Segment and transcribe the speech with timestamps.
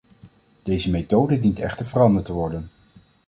[0.63, 2.69] Deze methode dient echter veranderd te worden.